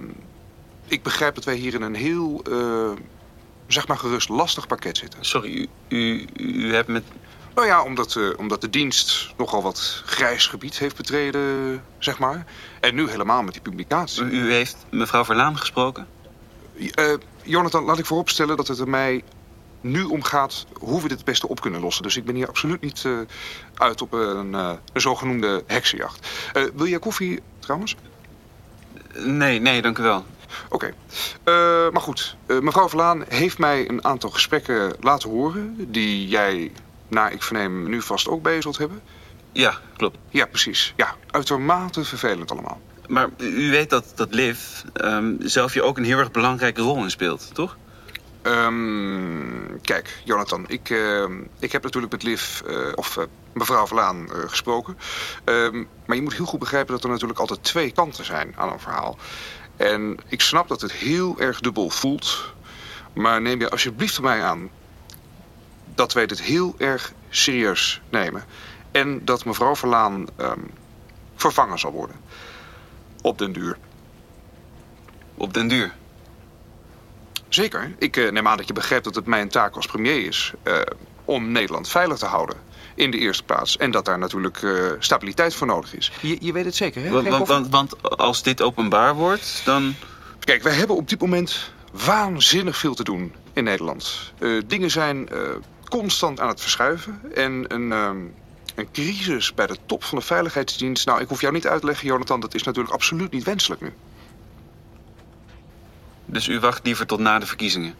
ik 0.86 1.02
begrijp 1.02 1.34
dat 1.34 1.44
wij 1.44 1.54
hier 1.54 1.74
in 1.74 1.82
een 1.82 1.94
heel, 1.94 2.42
eh, 2.50 2.90
zeg 3.66 3.88
maar 3.88 3.98
gerust, 3.98 4.28
lastig 4.28 4.66
pakket 4.66 4.98
zitten. 4.98 5.24
Sorry, 5.24 5.54
u, 5.54 5.68
u, 5.88 6.26
u 6.36 6.74
hebt 6.74 6.88
met... 6.88 7.04
Nou 7.54 7.70
ja, 7.70 7.82
omdat, 7.82 8.36
omdat 8.36 8.60
de 8.60 8.70
dienst 8.70 9.32
nogal 9.36 9.62
wat 9.62 10.02
grijs 10.04 10.46
gebied 10.46 10.78
heeft 10.78 10.96
betreden, 10.96 11.82
zeg 11.98 12.18
maar. 12.18 12.46
En 12.80 12.94
nu 12.94 13.10
helemaal 13.10 13.42
met 13.42 13.52
die 13.52 13.62
publicatie. 13.62 14.24
U 14.24 14.52
heeft 14.52 14.76
mevrouw 14.90 15.24
Verlaan 15.24 15.58
gesproken? 15.58 16.06
Jonathan, 17.42 17.84
laat 17.84 17.98
ik 17.98 18.06
vooropstellen 18.06 18.56
dat 18.56 18.68
het 18.68 18.78
er 18.78 18.88
mij 18.88 19.22
nu 19.80 20.04
om 20.04 20.22
gaat 20.22 20.66
hoe 20.80 21.02
we 21.02 21.08
dit 21.08 21.16
het 21.16 21.26
beste 21.26 21.48
op 21.48 21.60
kunnen 21.60 21.80
lossen. 21.80 22.02
Dus 22.02 22.16
ik 22.16 22.24
ben 22.24 22.34
hier 22.34 22.48
absoluut 22.48 22.80
niet 22.80 23.04
eh, 23.04 23.12
uit 23.74 24.02
op 24.02 24.12
een, 24.12 24.54
eh, 24.54 24.72
een 24.92 25.00
zogenoemde 25.00 25.62
heksenjacht. 25.66 26.28
Eh, 26.52 26.62
wil 26.74 26.86
jij 26.86 26.98
koffie 26.98 27.40
trouwens? 27.58 27.96
Nee, 29.14 29.60
nee, 29.60 29.82
dank 29.82 29.98
u 29.98 30.02
wel. 30.02 30.24
Oké. 30.68 30.94
Maar 31.92 32.02
goed, 32.02 32.36
mevrouw 32.46 32.88
Verlaan 32.88 33.24
heeft 33.28 33.58
mij 33.58 33.88
een 33.88 34.04
aantal 34.04 34.30
gesprekken 34.30 34.92
laten 35.00 35.30
horen... 35.30 35.74
die 35.92 36.28
jij, 36.28 36.72
naar 37.08 37.32
ik 37.32 37.42
verneem, 37.42 37.88
nu 37.88 38.02
vast 38.02 38.28
ook 38.28 38.42
bezig 38.42 38.62
zult 38.62 38.78
hebben. 38.78 39.02
Ja, 39.52 39.78
klopt. 39.96 40.18
Ja, 40.30 40.46
precies. 40.46 40.92
Ja, 40.96 41.14
uitermate 41.30 42.04
vervelend 42.04 42.50
allemaal. 42.50 42.80
Maar 43.06 43.28
u 43.38 43.70
weet 43.70 43.90
dat, 43.90 44.12
dat 44.14 44.34
Liv 44.34 44.58
ehm, 44.92 45.34
zelf 45.38 45.72
hier 45.72 45.82
ook 45.82 45.96
een 45.96 46.04
heel 46.04 46.18
erg 46.18 46.30
belangrijke 46.30 46.80
rol 46.80 47.02
in 47.02 47.10
speelt, 47.10 47.50
toch? 47.54 47.76
Ehm, 48.48 49.80
kijk, 49.82 50.20
Jonathan, 50.24 50.64
ik, 50.68 50.90
ehm, 50.90 51.40
ik 51.58 51.72
heb 51.72 51.82
natuurlijk 51.82 52.12
met 52.12 52.22
Liv, 52.22 52.60
eh, 52.60 52.92
of 52.94 53.16
eh, 53.16 53.24
mevrouw 53.52 53.86
Verlaan, 53.86 54.32
eh, 54.32 54.40
gesproken. 54.46 54.98
Ehm, 55.44 55.84
maar 56.06 56.16
je 56.16 56.22
moet 56.22 56.34
heel 56.34 56.44
goed 56.44 56.58
begrijpen 56.58 56.94
dat 56.94 57.04
er 57.04 57.10
natuurlijk 57.10 57.38
altijd 57.38 57.62
twee 57.62 57.92
kanten 57.92 58.24
zijn 58.24 58.54
aan 58.56 58.72
een 58.72 58.80
verhaal. 58.80 59.18
En 59.76 60.16
ik 60.26 60.40
snap 60.40 60.68
dat 60.68 60.80
het 60.80 60.92
heel 60.92 61.38
erg 61.38 61.60
dubbel 61.60 61.90
voelt. 61.90 62.52
Maar 63.12 63.42
neem 63.42 63.60
je 63.60 63.70
alsjeblieft 63.70 64.14
van 64.14 64.24
mij 64.24 64.42
aan 64.42 64.70
dat 65.94 66.12
wij 66.12 66.26
dit 66.26 66.42
heel 66.42 66.74
erg 66.78 67.12
serieus 67.28 68.00
nemen. 68.10 68.44
En 68.90 69.24
dat 69.24 69.44
mevrouw 69.44 69.76
Verlaan 69.76 70.26
ehm, 70.36 70.60
vervangen 71.34 71.78
zal 71.78 71.92
worden. 71.92 72.16
Op 73.22 73.38
den 73.38 73.52
duur. 73.52 73.78
Op 75.34 75.54
den 75.54 75.68
duur? 75.68 75.97
Zeker. 77.48 77.94
Ik 77.98 78.16
eh, 78.16 78.30
neem 78.30 78.48
aan 78.48 78.56
dat 78.56 78.66
je 78.66 78.72
begrijpt 78.72 79.04
dat 79.04 79.14
het 79.14 79.26
mijn 79.26 79.48
taak 79.48 79.74
als 79.74 79.86
premier 79.86 80.26
is... 80.26 80.52
eh, 80.62 80.80
om 81.24 81.52
Nederland 81.52 81.88
veilig 81.88 82.18
te 82.18 82.26
houden 82.26 82.56
in 82.94 83.10
de 83.10 83.18
eerste 83.18 83.42
plaats. 83.44 83.76
En 83.76 83.90
dat 83.90 84.04
daar 84.04 84.18
natuurlijk 84.18 84.62
eh, 84.62 84.72
stabiliteit 84.98 85.54
voor 85.54 85.66
nodig 85.66 85.94
is. 85.94 86.12
Je, 86.20 86.36
je 86.40 86.52
weet 86.52 86.64
het 86.64 86.76
zeker, 86.76 87.02
hè? 87.02 87.10
Want, 87.10 87.28
want, 87.28 87.46
want, 87.46 87.68
want 87.70 88.18
als 88.18 88.42
dit 88.42 88.62
openbaar 88.62 89.14
wordt, 89.14 89.62
dan... 89.64 89.94
Kijk, 90.38 90.62
wij 90.62 90.72
hebben 90.72 90.96
op 90.96 91.08
dit 91.08 91.20
moment 91.20 91.72
waanzinnig 91.92 92.76
veel 92.76 92.94
te 92.94 93.04
doen 93.04 93.34
in 93.52 93.64
Nederland. 93.64 94.32
Eh, 94.38 94.50
dingen 94.66 94.90
zijn 94.90 95.28
eh, 95.28 95.40
constant 95.88 96.40
aan 96.40 96.48
het 96.48 96.60
verschuiven. 96.60 97.20
En 97.34 97.64
een, 97.74 97.92
ehm, 97.92 98.18
een 98.74 98.90
crisis 98.92 99.54
bij 99.54 99.66
de 99.66 99.76
top 99.86 100.04
van 100.04 100.18
de 100.18 100.24
veiligheidsdienst... 100.24 101.06
Nou, 101.06 101.20
ik 101.20 101.28
hoef 101.28 101.40
jou 101.40 101.52
niet 101.52 101.66
uit 101.66 101.80
te 101.80 101.86
leggen, 101.86 102.06
Jonathan, 102.06 102.40
dat 102.40 102.54
is 102.54 102.62
natuurlijk 102.62 102.94
absoluut 102.94 103.32
niet 103.32 103.44
wenselijk 103.44 103.80
nu. 103.80 103.92
Dus 106.30 106.48
u 106.48 106.60
wacht 106.60 106.84
liever 106.84 107.06
tot 107.06 107.18
na 107.18 107.38
de 107.38 107.46
verkiezingen? 107.46 107.94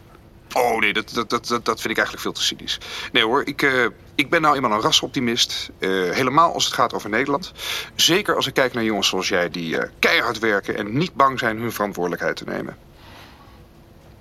Oh 0.53 0.79
nee, 0.79 0.93
dat, 0.93 1.11
dat, 1.13 1.29
dat, 1.29 1.47
dat 1.47 1.81
vind 1.81 1.89
ik 1.89 1.97
eigenlijk 1.97 2.19
veel 2.21 2.31
te 2.31 2.43
cynisch. 2.43 2.77
Nee 3.11 3.23
hoor, 3.23 3.45
ik, 3.45 3.61
eh, 3.61 3.85
ik 4.15 4.29
ben 4.29 4.41
nou 4.41 4.55
eenmaal 4.55 4.71
een 4.71 4.81
rasoptimist. 4.81 5.69
eh, 5.79 5.89
helemaal 5.89 6.53
als 6.53 6.65
het 6.65 6.73
gaat 6.73 6.93
over 6.93 7.09
Nederland. 7.09 7.51
Zeker 7.95 8.35
als 8.35 8.47
ik 8.47 8.53
kijk 8.53 8.73
naar 8.73 8.83
jongens 8.83 9.07
zoals 9.07 9.27
jij 9.29 9.49
die 9.49 9.77
eh, 9.77 9.89
keihard 9.99 10.39
werken... 10.39 10.77
en 10.77 10.97
niet 10.97 11.13
bang 11.13 11.39
zijn 11.39 11.59
hun 11.59 11.71
verantwoordelijkheid 11.71 12.35
te 12.35 12.43
nemen. 12.43 12.77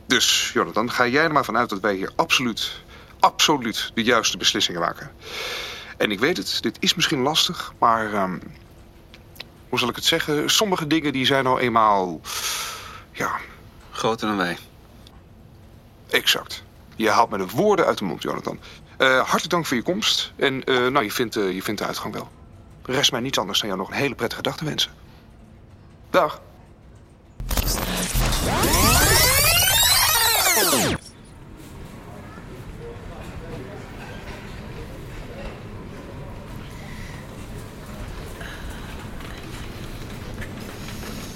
Dus, 0.06 0.50
Jonathan, 0.54 0.90
ga 0.90 1.06
jij 1.06 1.24
er 1.24 1.32
maar 1.32 1.44
vanuit 1.44 1.68
dat 1.68 1.80
wij 1.80 1.94
hier 1.94 2.12
absoluut, 2.16 2.72
absoluut 3.20 3.90
de 3.94 4.02
juiste 4.02 4.36
beslissingen 4.36 4.80
maken. 4.80 5.10
En 5.96 6.10
ik 6.10 6.20
weet 6.20 6.36
het, 6.36 6.58
dit 6.62 6.76
is 6.80 6.94
misschien 6.94 7.20
lastig, 7.22 7.72
maar... 7.78 8.12
ehm, 8.12 8.38
hoe 9.68 9.78
zal 9.78 9.88
ik 9.88 9.96
het 9.96 10.04
zeggen? 10.04 10.50
Sommige 10.50 10.86
dingen 10.86 11.12
die 11.12 11.26
zijn 11.26 11.44
nou 11.44 11.60
eenmaal... 11.60 12.20
Ja... 13.12 13.30
Groter 13.98 14.28
dan 14.28 14.36
wij. 14.36 14.56
Exact. 16.10 16.62
Je 16.96 17.10
haalt 17.10 17.30
me 17.30 17.38
de 17.38 17.46
woorden 17.46 17.86
uit 17.86 17.98
de 17.98 18.04
mond, 18.04 18.22
Jonathan. 18.22 18.60
Eh, 18.96 19.16
hartelijk 19.18 19.50
dank 19.50 19.66
voor 19.66 19.76
je 19.76 19.82
komst. 19.82 20.32
En 20.36 20.64
eh, 20.64 20.86
nou, 20.86 21.04
je 21.04 21.10
vindt, 21.10 21.36
eh, 21.36 21.52
je 21.52 21.62
vindt 21.62 21.80
de 21.80 21.86
uitgang 21.86 22.14
wel. 22.14 22.28
Rest 22.82 23.12
mij 23.12 23.20
niets 23.20 23.38
anders 23.38 23.58
dan 23.58 23.68
jou 23.68 23.80
nog 23.80 23.90
een 23.90 23.96
hele 23.96 24.14
prettige 24.14 24.42
dag 24.42 24.56
te 24.56 24.64
wensen. 24.64 24.90
Dag. 26.10 26.40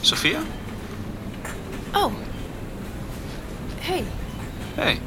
Sophia? 0.00 0.40
Oh. 1.92 2.12
Hey. 3.82 4.04
Hey. 4.74 5.00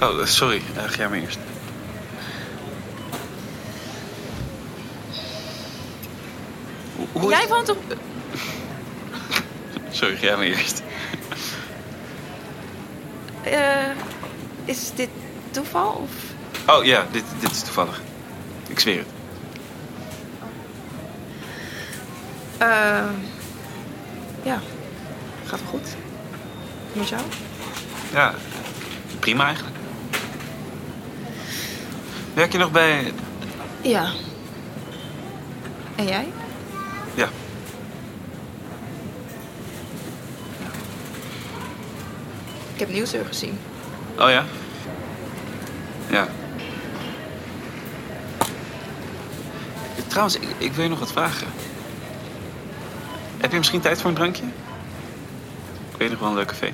Oh, 0.00 0.20
eh, 0.20 0.26
sorry. 0.26 0.62
Eh, 0.76 0.82
ga 0.84 0.96
jij 0.96 1.08
maar 1.08 1.18
eerst. 1.18 1.38
Hoe- 7.12 7.30
Jij 7.30 7.48
woont 7.48 7.68
op... 7.68 7.78
Sorry, 9.90 10.16
ga 10.16 10.24
jij 10.26 10.36
maar 10.36 10.44
eerst. 10.44 10.82
eh, 13.42 13.90
is 14.64 14.90
dit 14.94 15.08
toeval? 15.50 15.92
Of... 15.92 16.10
Oh 16.76 16.84
ja, 16.84 17.06
dit, 17.12 17.24
dit 17.40 17.50
is 17.50 17.60
toevallig. 17.62 18.00
Ik 18.68 18.80
zweer 18.80 18.98
het. 18.98 19.06
eh 22.58 23.04
ja. 24.42 24.60
Gaat 25.50 25.60
wel 25.60 25.70
goed. 25.70 25.96
Met 26.92 27.08
jou? 27.08 27.22
Ja, 28.12 28.34
prima 29.20 29.46
eigenlijk. 29.46 29.76
Werk 32.34 32.52
je 32.52 32.58
nog 32.58 32.70
bij... 32.70 33.12
Ja. 33.82 34.10
En 35.94 36.04
jij? 36.04 36.32
Ja. 37.14 37.28
Ik 42.72 42.80
heb 42.80 42.88
Nieuwsuur 42.88 43.24
gezien. 43.24 43.58
Oh 44.18 44.30
ja? 44.30 44.44
Ja. 46.10 46.28
Trouwens, 50.06 50.36
ik, 50.36 50.48
ik 50.58 50.72
wil 50.72 50.84
je 50.84 50.90
nog 50.90 50.98
wat 50.98 51.12
vragen. 51.12 51.46
Heb 53.38 53.50
je 53.50 53.58
misschien 53.58 53.80
tijd 53.80 54.00
voor 54.00 54.10
een 54.10 54.16
drankje? 54.16 54.44
Weet 56.00 56.10
nog 56.10 56.20
een 56.20 56.34
leuk 56.34 56.46
café. 56.46 56.72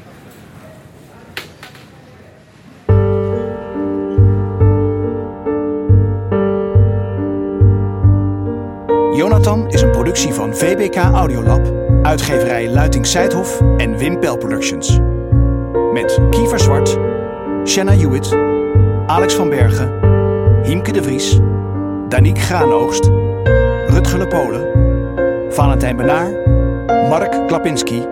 Jonathan 9.17 9.71
is 9.71 9.83
een 9.83 9.91
productie 9.91 10.33
van 10.33 10.55
VBK 10.55 10.97
Audiolab, 10.97 11.73
uitgeverij 12.03 12.71
Luiting 12.71 13.07
Seidhof 13.07 13.61
en 13.77 13.97
Wim 13.97 14.21
Pel 14.21 14.37
Productions. 14.37 14.99
Met 15.93 16.21
Kiefer 16.31 16.61
Zwart, 16.61 16.99
Shanna 17.65 17.93
Hewitt, 17.93 18.37
Alex 19.07 19.35
van 19.35 19.49
Bergen, 19.49 19.93
Hiemke 20.65 20.93
de 20.93 21.03
Vries, 21.03 21.39
Danique 22.09 22.41
Graanoogst, 22.43 23.05
Rutger 23.87 24.29
Polen, 24.29 24.69
Valentijn 25.49 25.97
Benaar, 25.97 26.31
Mark 27.09 27.47
Klapinski, 27.47 28.07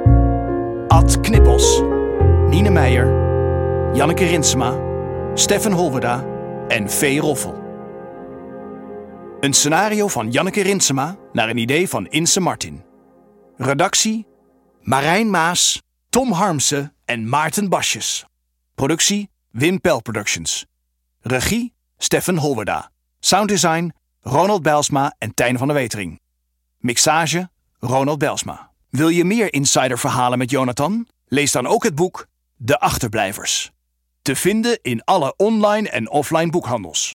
Ad 0.94 1.20
Knippels, 1.20 1.80
Nine 2.48 2.70
Meijer, 2.70 3.06
Janneke 3.94 4.24
Rinsema, 4.24 4.78
Steffen 5.34 5.72
Holwerda 5.72 6.24
en 6.68 6.90
Vee 6.90 7.20
Roffel. 7.20 7.54
Een 9.40 9.52
scenario 9.52 10.08
van 10.08 10.30
Janneke 10.30 10.62
Rinsema 10.62 11.16
naar 11.32 11.48
een 11.48 11.56
idee 11.56 11.88
van 11.88 12.06
Inse 12.06 12.40
Martin. 12.40 12.84
Redactie 13.56 14.26
Marijn 14.80 15.30
Maas, 15.30 15.82
Tom 16.08 16.32
Harmsen 16.32 16.94
en 17.04 17.28
Maarten 17.28 17.68
Basjes. 17.68 18.24
Productie 18.74 19.30
Wim 19.50 19.80
Pel 19.80 20.00
Productions. 20.00 20.66
Regie 21.20 21.74
Steffen 21.98 22.36
Holwerda. 22.36 22.90
Sounddesign 23.20 23.92
Ronald 24.20 24.62
Bijlsma 24.62 25.14
en 25.18 25.34
Tijn 25.34 25.58
van 25.58 25.66
der 25.66 25.76
Wetering. 25.76 26.20
Mixage 26.78 27.50
Ronald 27.78 28.18
Bijlsma. 28.18 28.73
Wil 28.96 29.08
je 29.08 29.24
meer 29.24 29.52
insiderverhalen 29.52 30.38
met 30.38 30.50
Jonathan? 30.50 31.06
Lees 31.26 31.52
dan 31.52 31.66
ook 31.66 31.84
het 31.84 31.94
boek 31.94 32.26
De 32.56 32.80
Achterblijvers. 32.80 33.70
Te 34.22 34.36
vinden 34.36 34.78
in 34.82 35.04
alle 35.04 35.34
online 35.36 35.90
en 35.90 36.10
offline 36.10 36.50
boekhandels. 36.50 37.12